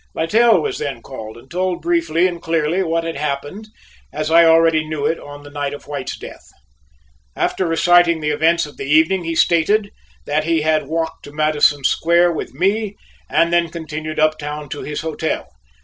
Littell 0.15 0.59
was 0.63 0.79
then 0.79 1.03
called 1.03 1.37
and 1.37 1.47
told 1.47 1.83
briefly 1.83 2.25
and 2.25 2.41
clearly 2.41 2.81
what 2.81 3.03
had 3.03 3.17
happened 3.17 3.67
as 4.11 4.31
I 4.31 4.45
already 4.45 4.83
knew 4.83 5.05
it 5.05 5.19
on 5.19 5.43
the 5.43 5.51
night 5.51 5.75
of 5.75 5.85
White's 5.85 6.17
death. 6.17 6.49
After 7.35 7.67
reciting 7.67 8.19
the 8.19 8.31
events 8.31 8.65
of 8.65 8.77
the 8.77 8.85
evening, 8.85 9.25
he 9.25 9.35
stated 9.35 9.91
that 10.25 10.43
he 10.43 10.63
had 10.63 10.87
walked 10.87 11.25
to 11.25 11.31
Madison 11.31 11.83
Square 11.83 12.31
with 12.31 12.51
me 12.51 12.95
and 13.29 13.53
then 13.53 13.69
continued 13.69 14.19
uptown 14.19 14.69
to 14.69 14.81
his 14.81 15.01
hotel. 15.01 15.47